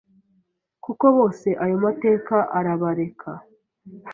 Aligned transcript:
koko 0.83 1.05
bose 1.17 1.47
ayo 1.63 1.75
mateka 1.85 2.35
arabareka 2.57 3.29